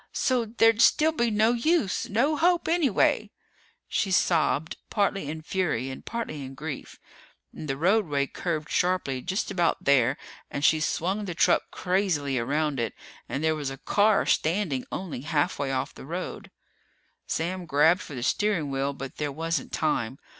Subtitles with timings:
[0.13, 2.09] "So there'd still be no use.
[2.09, 3.29] No hope, anyway."
[3.87, 6.99] She sobbed, partly in fury and partly in grief.
[7.53, 10.17] And the roadway curved sharply just about there
[10.49, 12.95] and she swung the truck crazily around it
[13.29, 16.49] and there was a car standing only halfway off the road.
[17.27, 20.17] Sam grabbed for the steering wheel, but there wasn't time.